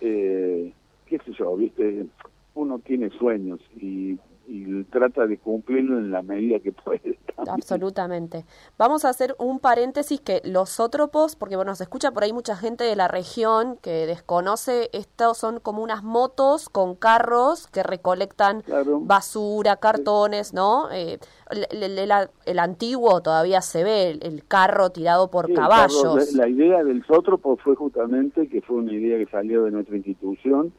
¿Qué 0.00 1.18
sé 1.18 1.32
yo, 1.32 1.56
viste? 1.56 2.06
Uno 2.54 2.78
tiene 2.78 3.10
sueños 3.10 3.60
y 3.76 4.18
y 4.46 4.84
trata 4.84 5.26
de 5.26 5.38
cumplirlo 5.38 5.98
en 5.98 6.10
la 6.10 6.22
medida 6.22 6.58
que 6.58 6.72
puede. 6.84 7.18
Absolutamente. 7.48 8.44
Vamos 8.78 9.04
a 9.04 9.10
hacer 9.10 9.34
un 9.38 9.58
paréntesis 9.58 10.20
que 10.20 10.40
los 10.44 10.80
ótropos, 10.80 11.36
porque 11.36 11.56
bueno, 11.56 11.74
se 11.74 11.84
escucha 11.84 12.10
por 12.10 12.24
ahí 12.24 12.32
mucha 12.32 12.56
gente 12.56 12.84
de 12.84 12.96
la 12.96 13.08
región 13.08 13.78
que 13.80 14.06
desconoce, 14.06 14.90
estos 14.92 15.38
son 15.38 15.60
como 15.60 15.82
unas 15.82 16.02
motos 16.02 16.68
con 16.68 16.94
carros 16.94 17.66
que 17.68 17.82
recolectan 17.82 18.62
basura, 19.02 19.76
cartones, 19.76 20.54
¿no? 20.54 20.90
Eh, 20.90 21.18
el, 21.50 22.58
antiguo 22.58 23.20
todavía 23.20 23.60
se 23.60 23.84
ve, 23.84 24.18
el, 24.20 24.44
carro 24.46 24.90
tirado 24.90 25.30
por 25.30 25.52
caballos. 25.52 26.32
la 26.34 26.48
idea 26.48 26.82
del 26.84 27.04
sótropo 27.06 27.56
fue 27.56 27.76
justamente 27.76 28.48
que 28.48 28.60
fue 28.62 28.76
una 28.76 28.92
idea 28.92 29.18
que 29.18 29.26
salió 29.30 29.64
de 29.64 29.70
nuestra 29.70 29.96
institución 29.96 30.72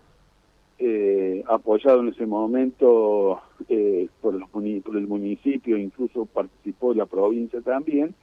eh, 0.77 1.44
apoyado 1.48 2.01
en 2.01 2.10
ese 2.10 2.25
momento 2.25 3.41
eh, 3.70 4.10
por, 4.22 4.34
los, 4.34 4.50
por 4.50 4.98
el 4.98 5.08
municipio, 5.08 5.77
incluso 5.77 6.25
participó 6.25 6.94
la 6.94 7.05
provincia 7.05 7.62
también, 7.62 8.13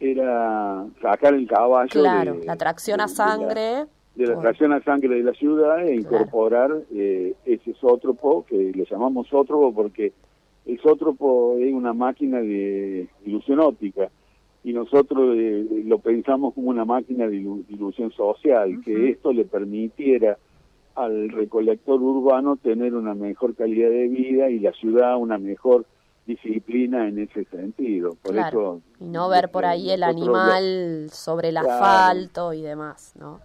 era 0.00 0.86
sacar 1.00 1.34
el 1.34 1.46
caballo. 1.46 1.90
Claro, 1.90 2.38
la 2.44 2.56
tracción 2.56 3.00
a 3.00 3.08
sangre. 3.08 3.86
De 4.14 4.26
la, 4.26 4.40
tracción 4.40 4.72
a 4.72 4.82
sangre 4.82 5.16
de 5.16 5.22
la 5.22 5.34
ciudad 5.34 5.86
e 5.86 5.94
incorporar 5.94 6.70
eh, 6.90 7.34
ese 7.44 7.74
sótropo, 7.74 8.46
que 8.46 8.56
le 8.56 8.84
llamamos 8.90 9.28
sótropo 9.28 9.74
porque 9.74 10.12
el 10.64 10.80
sótropo 10.80 11.56
es 11.58 11.72
una 11.72 11.92
máquina 11.92 12.40
de 12.40 13.08
ilusión 13.24 13.60
óptica 13.60 14.10
y 14.64 14.72
nosotros 14.72 15.36
eh, 15.36 15.82
lo 15.84 15.98
pensamos 15.98 16.54
como 16.54 16.70
una 16.70 16.84
máquina 16.84 17.28
de 17.28 17.36
ilusión 17.36 18.10
social, 18.10 18.80
que 18.84 19.10
esto 19.10 19.32
le 19.32 19.44
permitiera 19.44 20.38
al 20.96 21.28
recolector 21.28 22.00
urbano 22.02 22.56
tener 22.56 22.94
una 22.94 23.14
mejor 23.14 23.54
calidad 23.54 23.90
de 23.90 24.08
vida 24.08 24.50
y 24.50 24.58
la 24.58 24.72
ciudad 24.72 25.16
una 25.16 25.38
mejor 25.38 25.84
disciplina 26.26 27.06
en 27.06 27.20
ese 27.20 27.44
sentido. 27.44 28.16
Por 28.22 28.36
eso 28.36 28.80
y 28.98 29.04
no 29.04 29.28
ver 29.28 29.50
por 29.50 29.64
ahí 29.64 29.90
el 29.90 30.02
animal 30.02 31.08
sobre 31.10 31.50
el 31.50 31.58
asfalto 31.58 32.52
y 32.52 32.62
demás, 32.62 33.14
¿no? 33.18 33.40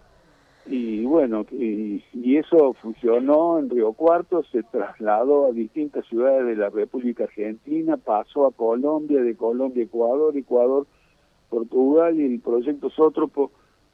Y 0.66 1.04
bueno, 1.06 1.46
y, 1.52 2.04
y, 2.14 2.38
eso 2.38 2.74
funcionó 2.74 3.58
en 3.58 3.70
Río 3.70 3.94
Cuarto, 3.94 4.44
se 4.52 4.62
trasladó 4.62 5.48
a 5.48 5.52
distintas 5.52 6.06
ciudades 6.06 6.46
de 6.46 6.56
la 6.56 6.70
República 6.70 7.24
Argentina, 7.24 7.98
pasó 7.98 8.46
a 8.46 8.52
Colombia, 8.52 9.22
de 9.22 9.36
Colombia 9.36 9.84
Ecuador, 9.84 10.38
Ecuador, 10.38 10.86
Portugal 11.50 12.20
y 12.20 12.26
el 12.26 12.40
proyecto 12.40 12.92
Sótropo 12.92 13.52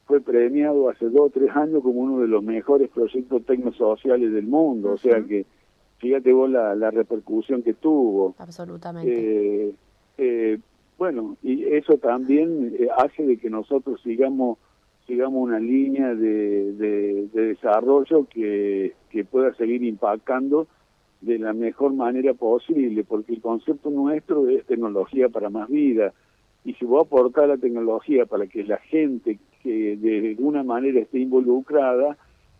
fue 0.08 0.22
premiado 0.22 0.88
hace 0.88 1.04
dos 1.10 1.26
o 1.26 1.30
tres 1.30 1.54
años 1.54 1.82
como 1.82 2.00
uno 2.00 2.20
de 2.20 2.28
los 2.28 2.42
mejores 2.42 2.88
proyectos 2.88 3.44
tecnosociales 3.44 4.32
del 4.32 4.46
mundo, 4.46 4.92
o 4.92 4.96
sea 4.96 5.22
que 5.22 5.44
fíjate 5.98 6.32
vos 6.32 6.50
la, 6.50 6.74
la 6.74 6.90
repercusión 6.90 7.62
que 7.62 7.74
tuvo. 7.74 8.34
Absolutamente. 8.38 9.66
Eh, 9.66 9.74
eh, 10.16 10.58
bueno, 10.96 11.36
y 11.42 11.62
eso 11.64 11.98
también 11.98 12.74
eh, 12.78 12.88
hace 12.96 13.22
de 13.22 13.36
que 13.36 13.50
nosotros 13.50 14.00
sigamos 14.02 14.58
sigamos 15.06 15.42
una 15.42 15.58
línea 15.58 16.14
de, 16.14 16.72
de, 16.72 17.28
de 17.32 17.42
desarrollo 17.48 18.26
que, 18.28 18.94
que 19.10 19.24
pueda 19.24 19.54
seguir 19.54 19.82
impactando 19.82 20.66
de 21.20 21.38
la 21.38 21.52
mejor 21.52 21.92
manera 21.92 22.32
posible, 22.34 23.04
porque 23.04 23.34
el 23.34 23.40
concepto 23.40 23.90
nuestro 23.90 24.48
es 24.48 24.64
tecnología 24.64 25.28
para 25.28 25.50
más 25.50 25.68
vida. 25.68 26.12
Y 26.64 26.74
si 26.74 26.84
vos 26.84 27.06
aportar 27.06 27.48
la 27.48 27.56
tecnología 27.56 28.26
para 28.26 28.46
que 28.46 28.64
la 28.64 28.78
gente 28.78 29.38
que 29.62 29.96
de 29.96 30.30
alguna 30.30 30.62
manera 30.62 31.00
esté 31.00 31.18
involucrada, 31.18 32.16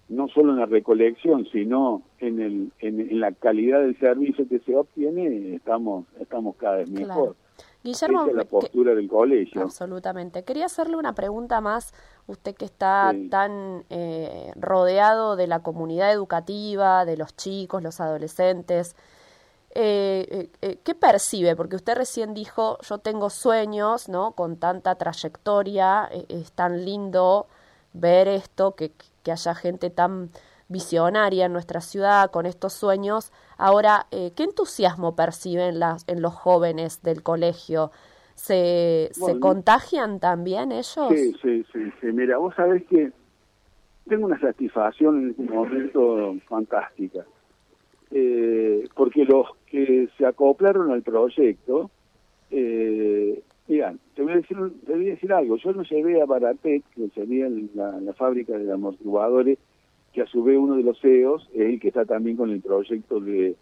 no 0.09 0.29
solo 0.29 0.53
en 0.53 0.61
la 0.61 0.67
recolección, 0.67 1.47
sino 1.53 2.03
en, 2.19 2.41
el, 2.41 2.73
en, 2.81 3.21
la 3.21 3.33
calidad 3.33 3.81
del 3.81 3.99
servicio 3.99 4.49
que 4.49 4.59
se 4.61 4.75
obtiene, 4.75 5.55
estamos, 5.55 6.07
estamos 6.21 6.57
cada 6.57 6.77
vez 6.79 6.91
mejor. 6.91 7.37
Guillermo, 7.83 8.23
Esa 8.23 8.31
es 8.31 8.37
la 8.37 8.45
postura 8.45 8.95
del 8.95 9.09
colegio. 9.09 9.63
Absolutamente. 9.63 10.45
Quería 10.45 10.67
hacerle 10.67 10.97
una 10.97 11.15
pregunta 11.15 11.61
más, 11.61 11.93
usted 12.27 12.55
que 12.55 12.65
está 12.65 13.15
tan 13.31 13.85
eh, 13.91 14.53
rodeado 14.57 15.37
de 15.37 15.47
la 15.47 15.61
comunidad 15.61 16.13
educativa, 16.13 17.05
de 17.05 17.17
los 17.17 17.37
chicos, 17.37 17.83
los 17.83 18.01
adolescentes. 18.01 18.97
Eh, 19.81 20.27
eh, 20.33 20.51
eh, 20.61 20.79
¿qué 20.83 20.97
percibe? 20.97 21.55
Porque 21.55 21.77
usted 21.77 21.95
recién 21.97 22.35
dijo, 22.35 22.79
yo 22.81 22.99
tengo 22.99 23.31
sueños, 23.31 24.09
¿no? 24.09 24.33
Con 24.33 24.57
tanta 24.57 24.97
trayectoria, 24.97 26.11
es 26.29 26.51
tan 26.51 26.85
lindo 26.85 27.47
ver 27.93 28.27
esto, 28.27 28.75
que, 28.75 28.91
que, 29.23 29.31
haya 29.31 29.55
gente 29.55 29.89
tan 29.91 30.31
visionaria 30.67 31.47
en 31.47 31.53
nuestra 31.53 31.81
ciudad 31.81 32.33
con 32.33 32.45
estos 32.45 32.73
sueños. 32.73 33.33
Ahora, 33.57 34.09
¿qué 34.11 34.43
entusiasmo 34.43 35.15
perciben 35.15 35.79
las, 35.79 36.03
en 36.09 36.23
los 36.23 36.35
jóvenes 36.35 37.01
del 37.05 37.23
colegio? 37.23 37.93
¿Se, 38.35 39.11
¿Se 39.13 39.39
contagian 39.39 40.19
también 40.19 40.73
ellos? 40.73 41.09
Sí, 41.11 41.37
sí, 41.41 41.65
sí, 41.73 41.93
sí. 42.01 42.07
Mira, 42.09 42.39
vos 42.39 42.53
sabés 42.57 42.85
que 42.87 43.13
tengo 44.09 44.27
una 44.27 44.41
satisfacción 44.41 45.23
en 45.23 45.31
este 45.31 45.43
momento 45.43 46.35
fantástica 46.49 47.25
eh, 48.11 48.89
porque 48.95 49.25
los 49.25 49.47
que 49.67 50.09
se 50.17 50.27
acoplaron 50.27 50.91
al 50.91 51.03
proyecto, 51.03 51.91
eh, 52.51 53.43
mira, 53.67 53.95
te 54.15 54.23
voy, 54.23 54.33
a 54.33 54.37
decir, 54.37 54.57
te 54.87 54.95
voy 54.95 55.09
a 55.09 55.11
decir 55.11 55.33
algo, 55.33 55.57
yo 55.57 55.73
no 55.73 55.83
llevé 55.83 56.21
a 56.23 56.27
Baratec, 56.27 56.85
que 56.95 57.09
sería 57.11 57.49
la, 57.75 58.01
la 58.01 58.13
fábrica 58.15 58.57
de 58.57 58.73
amortiguadores, 58.73 59.59
que 60.13 60.23
a 60.23 60.27
su 60.27 60.43
vez 60.43 60.57
uno 60.57 60.77
de 60.77 60.83
los 60.83 60.99
CEOs 61.01 61.51
es 61.53 61.61
el 61.61 61.81
que 61.81 61.89
está 61.89 62.05
también 62.05 62.37
con 62.37 62.51
el 62.51 62.61
proyecto 62.61 63.21
de 63.21 63.57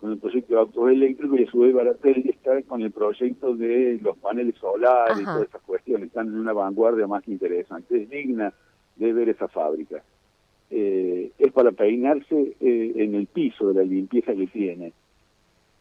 con 0.00 0.12
el 0.12 0.18
proyecto 0.18 0.54
de 0.54 0.60
autos 0.60 0.90
eléctricos 0.90 1.40
y 1.40 1.42
a 1.42 1.50
su 1.50 1.58
vez 1.58 1.74
Baratel 1.74 2.28
está 2.28 2.62
con 2.62 2.82
el 2.82 2.92
proyecto 2.92 3.56
de 3.56 3.98
los 4.00 4.16
paneles 4.18 4.54
solares 4.54 5.20
y 5.20 5.24
todas 5.24 5.48
esas 5.48 5.62
cuestiones, 5.62 6.06
están 6.06 6.28
en 6.28 6.36
una 6.36 6.52
vanguardia 6.52 7.08
más 7.08 7.26
interesante, 7.26 8.02
es 8.02 8.08
digna 8.08 8.54
de 8.94 9.12
ver 9.12 9.28
esa 9.28 9.48
fábrica 9.48 10.04
eh, 10.70 11.32
es 11.38 11.52
para 11.52 11.72
peinarse 11.72 12.56
eh, 12.60 12.92
en 12.96 13.14
el 13.14 13.26
piso 13.26 13.68
de 13.68 13.74
la 13.74 13.82
limpieza 13.82 14.34
que 14.34 14.46
tiene. 14.46 14.92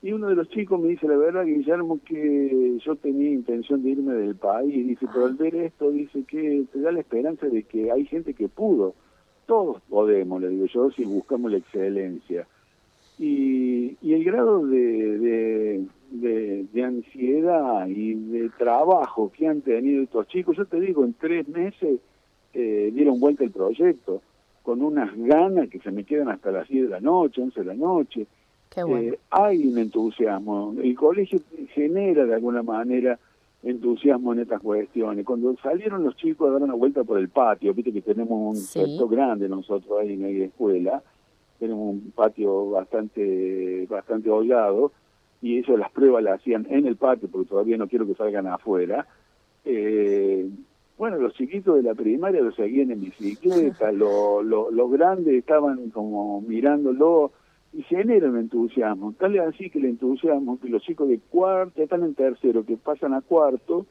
Y 0.01 0.13
uno 0.13 0.27
de 0.27 0.35
los 0.35 0.49
chicos 0.49 0.79
me 0.79 0.89
dice, 0.89 1.07
la 1.07 1.17
verdad, 1.17 1.43
Guillermo, 1.45 1.99
que 2.05 2.77
yo 2.85 2.95
tenía 2.95 3.31
intención 3.31 3.83
de 3.83 3.89
irme 3.89 4.13
del 4.13 4.35
país. 4.35 4.87
Dice, 4.87 5.07
pero 5.11 5.25
al 5.25 5.35
ver 5.35 5.55
esto, 5.55 5.91
dice 5.91 6.23
que 6.23 6.65
te 6.71 6.79
da 6.79 6.91
la 6.91 6.99
esperanza 6.99 7.47
de 7.47 7.63
que 7.63 7.91
hay 7.91 8.05
gente 8.05 8.33
que 8.33 8.47
pudo. 8.47 8.93
Todos 9.47 9.81
podemos, 9.89 10.41
le 10.41 10.49
digo 10.49 10.65
yo, 10.67 10.91
si 10.91 11.03
buscamos 11.03 11.51
la 11.51 11.57
excelencia. 11.57 12.47
Y, 13.17 13.97
y 14.01 14.13
el 14.13 14.23
grado 14.23 14.65
de, 14.67 15.17
de, 16.11 16.65
de, 16.71 16.83
ansiedad 16.83 17.87
y 17.87 18.13
de 18.13 18.49
trabajo 18.57 19.31
que 19.35 19.47
han 19.47 19.61
tenido 19.61 20.03
estos 20.03 20.27
chicos, 20.27 20.55
yo 20.55 20.65
te 20.65 20.79
digo, 20.79 21.03
en 21.03 21.13
tres 21.13 21.47
meses 21.47 21.99
eh, 22.53 22.91
dieron 22.93 23.19
vuelta 23.19 23.43
el 23.43 23.51
proyecto 23.51 24.21
con 24.67 24.81
unas 24.81 25.15
ganas 25.15 25.69
que 25.69 25.79
se 25.79 25.91
me 25.91 26.03
quedan 26.03 26.27
hasta 26.27 26.51
las 26.51 26.67
10 26.67 26.83
de 26.83 26.89
la 26.89 26.99
noche, 26.99 27.41
11 27.41 27.61
de 27.61 27.65
la 27.67 27.73
noche. 27.73 28.27
Qué 28.69 28.83
bueno. 28.83 29.13
Eh, 29.13 29.19
hay 29.29 29.65
un 29.65 29.77
entusiasmo. 29.77 30.75
El 30.83 30.93
colegio 30.93 31.39
genera 31.69 32.25
de 32.25 32.33
alguna 32.33 32.61
manera 32.63 33.17
entusiasmo 33.63 34.33
en 34.33 34.39
estas 34.39 34.59
cuestiones. 34.61 35.25
Cuando 35.25 35.55
salieron 35.63 36.03
los 36.03 36.17
chicos 36.17 36.49
a 36.49 36.51
dar 36.51 36.63
una 36.63 36.73
vuelta 36.73 37.05
por 37.05 37.17
el 37.17 37.29
patio, 37.29 37.73
viste 37.73 37.93
que 37.93 38.01
tenemos 38.01 38.57
un 38.57 38.57
Sí. 38.57 38.81
sector 38.81 39.09
grande 39.09 39.47
nosotros 39.47 39.89
ahí 40.01 40.11
en 40.15 40.23
la 40.23 40.45
escuela, 40.47 41.01
tenemos 41.59 41.93
un 41.93 42.11
patio 42.13 42.69
bastante 42.71 43.87
bastante 43.89 44.29
hollado 44.29 44.91
y 45.41 45.59
ellos 45.59 45.79
las 45.79 45.91
pruebas 45.91 46.25
las 46.25 46.41
hacían 46.41 46.67
en 46.69 46.87
el 46.87 46.97
patio 46.97 47.29
porque 47.31 47.47
todavía 47.47 47.77
no 47.77 47.87
quiero 47.87 48.05
que 48.05 48.15
salgan 48.15 48.47
afuera. 48.47 49.07
Eh, 49.63 50.49
bueno, 50.97 51.17
los 51.17 51.33
chiquitos 51.33 51.75
de 51.75 51.83
la 51.83 51.93
primaria 51.93 52.41
lo 52.41 52.51
seguían 52.51 52.91
en 52.91 53.01
bicicleta, 53.01 53.91
lo- 53.91 54.41
lo- 54.41 54.71
los 54.71 54.91
grandes 54.91 55.33
estaban 55.35 55.89
como 55.91 56.41
mirándolo 56.41 57.31
y 57.73 57.83
genera 57.83 58.29
un 58.29 58.37
entusiasmo. 58.37 59.13
Tal 59.19 59.35
es 59.35 59.41
así 59.41 59.69
que 59.69 59.79
el 59.79 59.85
entusiasmo, 59.85 60.59
que 60.59 60.69
los 60.69 60.81
chicos 60.83 61.07
de 61.09 61.19
cuarto, 61.19 61.81
están 61.83 62.03
en 62.03 62.15
tercero, 62.15 62.65
que 62.65 62.77
pasan 62.77 63.13
a 63.13 63.21
cuarto 63.21 63.85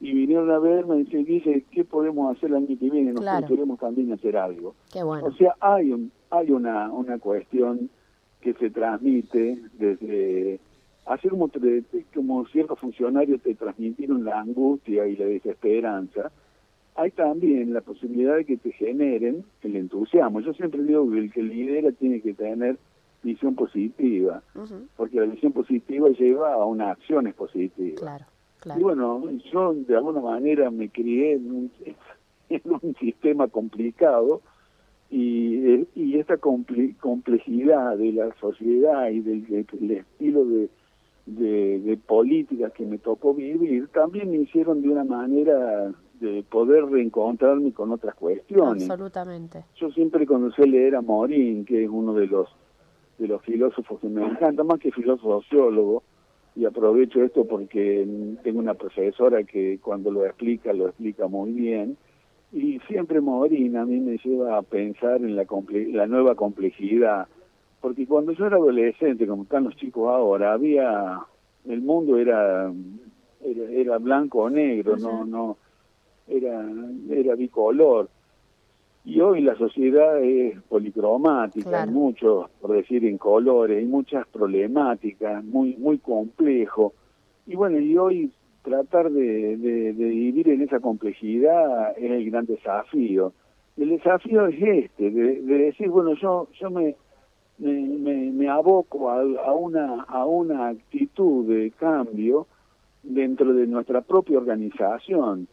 y 0.00 0.12
vinieron 0.12 0.50
a 0.50 0.58
verme 0.58 0.96
y 0.96 1.04
dicen, 1.04 1.24
Guille, 1.24 1.64
¿qué 1.70 1.84
podemos 1.84 2.36
hacer 2.36 2.50
el 2.50 2.56
año 2.56 2.66
que 2.66 2.74
viene? 2.90 3.12
Nosotros 3.12 3.20
Claro. 3.22 3.46
queremos 3.46 3.78
también 3.78 4.12
hacer 4.12 4.36
algo. 4.36 4.74
Qué 4.92 5.02
bueno. 5.04 5.26
O 5.26 5.32
sea, 5.34 5.54
hay 5.60 5.92
un, 5.92 6.10
hay 6.30 6.50
una, 6.50 6.90
una 6.90 7.18
cuestión 7.18 7.88
que 8.40 8.52
se 8.54 8.70
transmite 8.70 9.58
desde 9.78 10.58
hacer 11.06 11.30
como, 11.30 11.48
te- 11.48 11.82
como 12.14 12.46
ciertos 12.46 12.78
funcionarios 12.78 13.42
te 13.42 13.54
transmitieron 13.54 14.24
la 14.24 14.40
angustia 14.40 15.06
y 15.06 15.16
la 15.16 15.26
desesperanza, 15.26 16.30
hay 16.94 17.10
también 17.12 17.72
la 17.72 17.80
posibilidad 17.80 18.36
de 18.36 18.44
que 18.44 18.56
te 18.58 18.70
generen 18.72 19.44
el 19.62 19.76
entusiasmo. 19.76 20.40
Yo 20.40 20.52
siempre 20.54 20.82
digo 20.82 21.10
que 21.10 21.18
el 21.18 21.32
que 21.32 21.42
lidera 21.42 21.90
tiene 21.92 22.20
que 22.20 22.34
tener 22.34 22.76
visión 23.22 23.54
positiva, 23.54 24.42
porque 24.96 25.18
la 25.20 25.26
visión 25.26 25.52
positiva 25.52 26.08
lleva 26.10 26.52
a 26.54 26.64
unas 26.66 26.98
acciones 26.98 27.34
positivas. 27.34 28.00
Claro, 28.00 28.26
Y 28.80 28.82
bueno, 28.82 29.22
yo 29.52 29.74
de 29.74 29.96
alguna 29.96 30.20
manera 30.20 30.70
me 30.70 30.88
crié 30.90 31.32
en 31.34 31.50
un, 31.50 31.72
en 32.50 32.60
un 32.64 32.94
sistema 33.00 33.48
complicado 33.48 34.42
y, 35.10 35.66
eh, 35.66 35.86
y 35.94 36.18
esta 36.18 36.36
comple- 36.38 36.96
complejidad 36.98 37.96
de 37.96 38.12
la 38.12 38.34
sociedad 38.40 39.08
y 39.10 39.20
del 39.20 39.44
estilo 39.90 40.44
de, 40.44 40.68
de, 41.26 41.78
de 41.80 41.96
políticas 41.96 42.72
que 42.72 42.84
me 42.84 42.98
tocó 42.98 43.34
vivir 43.34 43.88
también 43.88 44.30
me 44.30 44.38
hicieron 44.38 44.82
de 44.82 44.88
una 44.88 45.04
manera 45.04 45.92
de 46.20 46.42
poder 46.48 46.84
reencontrarme 46.86 47.72
con 47.72 47.90
otras 47.92 48.14
cuestiones. 48.14 48.82
Absolutamente. 48.82 49.64
Yo 49.76 49.90
siempre 49.90 50.26
conocí 50.26 50.62
leer 50.62 50.96
a 50.96 51.00
Morín, 51.00 51.64
que 51.64 51.84
es 51.84 51.90
uno 51.90 52.14
de 52.14 52.26
los 52.26 52.48
de 53.18 53.28
los 53.28 53.42
filósofos 53.42 54.00
que 54.00 54.08
me 54.08 54.24
encanta, 54.24 54.64
más 54.64 54.80
que 54.80 54.90
filósofo 54.90 55.42
sociólogo, 55.42 56.02
y 56.56 56.64
aprovecho 56.64 57.22
esto 57.22 57.44
porque 57.44 58.06
tengo 58.42 58.58
una 58.58 58.74
profesora 58.74 59.44
que 59.44 59.78
cuando 59.80 60.10
lo 60.10 60.26
explica, 60.26 60.72
lo 60.72 60.88
explica 60.88 61.28
muy 61.28 61.52
bien, 61.52 61.96
y 62.52 62.80
siempre 62.88 63.20
Morín 63.20 63.76
a 63.76 63.86
mí 63.86 64.00
me 64.00 64.18
lleva 64.18 64.58
a 64.58 64.62
pensar 64.62 65.18
en 65.22 65.36
la, 65.36 65.44
comple- 65.44 65.92
la 65.92 66.06
nueva 66.06 66.34
complejidad, 66.34 67.28
porque 67.82 68.06
cuando 68.06 68.32
yo 68.32 68.46
era 68.46 68.56
adolescente, 68.56 69.26
como 69.26 69.42
están 69.42 69.64
los 69.64 69.76
chicos 69.76 70.08
ahora, 70.08 70.54
había, 70.54 71.18
el 71.68 71.82
mundo 71.82 72.16
era, 72.16 72.72
era, 73.44 73.70
era 73.70 73.98
blanco 73.98 74.44
o 74.44 74.50
negro, 74.50 74.96
no, 74.96 75.24
no, 75.26 75.56
era, 76.28 76.64
era 77.10 77.34
bicolor. 77.34 78.08
Y 79.04 79.20
hoy 79.20 79.40
la 79.40 79.56
sociedad 79.56 80.22
es 80.22 80.62
policromática, 80.68 81.68
Claro. 81.68 81.90
hay 81.90 81.94
muchos, 81.94 82.48
por 82.60 82.70
decir 82.72 83.04
en 83.04 83.18
colores, 83.18 83.78
hay 83.78 83.84
muchas 83.84 84.26
problemáticas, 84.28 85.44
muy 85.44 85.74
muy 85.76 85.98
complejo. 85.98 86.92
Y 87.48 87.56
bueno, 87.56 87.80
y 87.80 87.98
hoy 87.98 88.30
tratar 88.62 89.10
de, 89.10 89.56
de- 89.56 89.92
de 89.92 90.04
vivir 90.04 90.48
en 90.50 90.62
esa 90.62 90.78
complejidad 90.78 91.98
es 91.98 92.12
el 92.12 92.30
gran 92.30 92.46
desafío. 92.46 93.32
El 93.76 93.88
desafío 93.88 94.46
es 94.46 94.62
este, 94.62 95.10
de, 95.10 95.40
de 95.42 95.58
decir, 95.58 95.88
bueno, 95.88 96.14
yo 96.14 96.46
yo 96.60 96.70
me 96.70 96.94
me, 97.62 97.72
me, 97.98 98.30
me 98.32 98.48
aboco 98.48 99.10
a, 99.10 99.20
a 99.20 99.52
una 99.52 100.02
a 100.02 100.26
una 100.26 100.68
actitud 100.68 101.46
de 101.46 101.70
cambio 101.70 102.46
dentro 103.02 103.54
de 103.54 103.66
nuestra 103.66 104.00
propia 104.00 104.38
organización. 104.38 105.48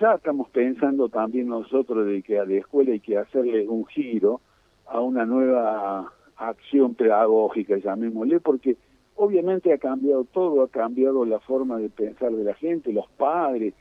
Ya 0.00 0.14
estamos 0.14 0.48
pensando 0.50 1.08
también 1.08 1.48
nosotros 1.48 2.06
de 2.06 2.22
que 2.22 2.38
a 2.38 2.44
la 2.44 2.54
escuela 2.54 2.92
hay 2.92 3.00
que 3.00 3.18
hacerle 3.18 3.68
un 3.68 3.86
giro 3.86 4.40
a 4.86 5.00
una 5.00 5.24
nueva 5.24 6.12
acción 6.36 6.94
pedagógica, 6.94 7.76
llamémosle, 7.76 8.40
porque 8.40 8.76
obviamente 9.16 9.72
ha 9.72 9.78
cambiado 9.78 10.24
todo, 10.24 10.62
ha 10.62 10.68
cambiado 10.68 11.24
la 11.24 11.40
forma 11.40 11.78
de 11.78 11.88
pensar 11.88 12.32
de 12.32 12.44
la 12.44 12.54
gente, 12.54 12.92
los 12.92 13.08
padres, 13.16 13.74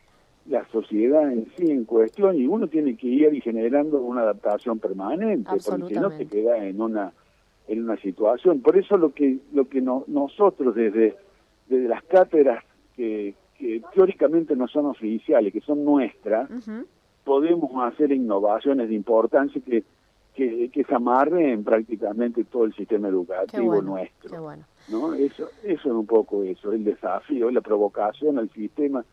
la 0.48 0.66
sociedad 0.70 1.32
en 1.32 1.46
sí 1.56 1.70
en 1.70 1.86
cuestión, 1.86 2.36
y 2.36 2.48
uno 2.48 2.68
tiene 2.68 2.98
que 2.98 3.08
ir 3.08 3.42
generando 3.42 4.02
una 4.02 4.22
adaptación 4.22 4.80
permanente, 4.80 5.52
porque 5.70 5.94
si 5.94 6.00
no 6.00 6.10
te 6.10 6.26
queda 6.26 6.66
en 6.66 6.82
una 6.82 7.14
en 7.68 7.84
una 7.84 7.98
situación. 7.98 8.62
Por 8.62 8.78
eso 8.78 8.98
lo 8.98 9.14
que 9.14 9.38
lo 9.54 9.68
que 9.68 9.82
no- 9.82 10.04
nosotros 10.08 10.74
desde 10.76 11.16
desde 11.68 11.88
las 11.88 12.04
cátedras 12.04 12.64
que, 12.96 13.36
que 13.58 13.82
teóricamente 13.94 14.56
no 14.56 14.68
son 14.68 14.86
oficiales, 14.86 15.52
que 15.52 15.62
son 15.62 15.84
nuestras, 15.84 16.50
podemos 17.24 17.72
hacer 17.84 18.12
innovaciones 18.12 18.88
de 18.88 18.96
importancia 18.96 19.62
que, 19.66 19.84
que, 20.34 20.70
que 20.70 20.84
se 20.86 20.96
amarren 20.96 21.64
prácticamente 21.64 22.44
todo 22.46 22.64
el 22.66 22.74
sistema 22.74 23.10
educativo 23.10 23.66
bueno. 23.66 23.82
nuestro. 23.92 24.42
Bueno. 24.42 24.64
¿no? 24.90 25.14
Eso, 25.14 25.50
eso 25.64 25.90
es 25.90 25.94
un 25.94 26.06
poco 26.06 26.44
eso, 26.44 26.72
el 26.72 26.86
desafío, 26.86 27.52
la 27.52 27.60
provocación 27.62 28.40
al 28.40 28.50
sistema 28.52 29.04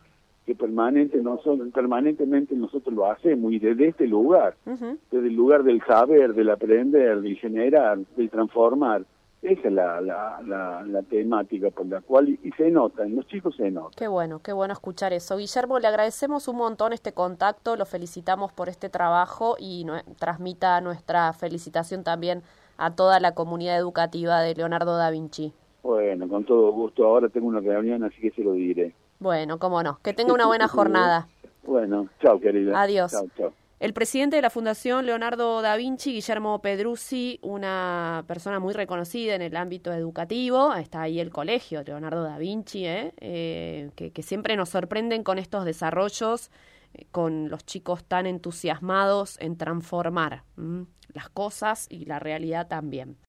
que 0.46 0.54
permanente 0.54 1.18
nosotros, 1.22 1.68
permanentemente 1.72 2.54
nosotros 2.54 2.94
lo 2.94 3.10
hacemos 3.10 3.52
y 3.52 3.58
desde 3.58 3.88
este 3.88 4.06
lugar, 4.06 4.56
desde 4.64 5.26
el 5.28 5.34
lugar 5.34 5.62
del 5.64 5.82
saber, 5.86 6.34
del 6.34 6.50
aprender, 6.50 7.20
del 7.20 7.36
generar, 7.36 7.98
del 8.16 8.28
transformar. 8.30 9.04
Esa 9.40 9.68
es 9.68 9.74
la, 9.74 10.00
la, 10.00 10.40
la, 10.46 10.82
la 10.86 11.02
temática 11.02 11.68
por 11.70 11.84
la 11.86 12.00
cual, 12.00 12.30
y, 12.30 12.40
y 12.42 12.50
se 12.52 12.70
nota, 12.70 13.04
en 13.04 13.14
los 13.16 13.26
chicos 13.26 13.54
se 13.56 13.70
nota. 13.70 13.94
Qué 13.94 14.08
bueno, 14.08 14.40
qué 14.42 14.54
bueno 14.54 14.72
escuchar 14.72 15.12
eso. 15.12 15.36
Guillermo, 15.36 15.78
le 15.78 15.86
agradecemos 15.86 16.48
un 16.48 16.56
montón 16.56 16.94
este 16.94 17.12
contacto, 17.12 17.76
lo 17.76 17.84
felicitamos 17.84 18.52
por 18.52 18.70
este 18.70 18.88
trabajo 18.88 19.56
y 19.58 19.84
no- 19.84 20.00
transmita 20.18 20.80
nuestra 20.80 21.30
felicitación 21.34 22.04
también 22.04 22.40
a 22.78 22.94
toda 22.96 23.20
la 23.20 23.34
comunidad 23.34 23.76
educativa 23.78 24.40
de 24.40 24.54
Leonardo 24.54 24.96
da 24.96 25.10
Vinci. 25.10 25.52
Bueno, 25.82 26.26
con 26.26 26.44
todo 26.44 26.72
gusto. 26.72 27.04
Ahora 27.04 27.28
tengo 27.28 27.46
una 27.46 27.60
reunión, 27.60 28.02
así 28.02 28.18
que 28.22 28.30
se 28.30 28.42
lo 28.42 28.52
diré. 28.54 28.94
Bueno, 29.24 29.58
cómo 29.58 29.82
no. 29.82 29.98
Que 30.02 30.12
tenga 30.12 30.34
una 30.34 30.46
buena 30.46 30.68
jornada. 30.68 31.26
Bueno, 31.66 32.10
chao, 32.20 32.38
querida. 32.38 32.78
Adiós. 32.78 33.10
Chao, 33.10 33.26
chao. 33.38 33.52
El 33.80 33.94
presidente 33.94 34.36
de 34.36 34.42
la 34.42 34.50
Fundación 34.50 35.06
Leonardo 35.06 35.62
da 35.62 35.76
Vinci, 35.76 36.12
Guillermo 36.12 36.60
Pedruzzi, 36.60 37.38
una 37.40 38.22
persona 38.26 38.60
muy 38.60 38.74
reconocida 38.74 39.34
en 39.34 39.40
el 39.40 39.56
ámbito 39.56 39.90
educativo, 39.94 40.74
está 40.74 41.00
ahí 41.00 41.20
el 41.20 41.30
colegio 41.30 41.82
Leonardo 41.82 42.22
da 42.22 42.36
Vinci, 42.36 42.84
¿eh? 42.84 43.14
Eh, 43.16 43.90
que, 43.96 44.10
que 44.10 44.22
siempre 44.22 44.56
nos 44.56 44.68
sorprenden 44.68 45.24
con 45.24 45.38
estos 45.38 45.64
desarrollos, 45.64 46.50
eh, 46.92 47.06
con 47.10 47.48
los 47.48 47.64
chicos 47.64 48.04
tan 48.04 48.26
entusiasmados 48.26 49.40
en 49.40 49.56
transformar 49.56 50.42
¿m? 50.58 50.84
las 51.14 51.30
cosas 51.30 51.86
y 51.88 52.04
la 52.04 52.18
realidad 52.18 52.68
también. 52.68 53.16